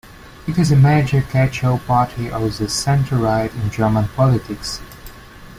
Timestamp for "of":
2.31-2.57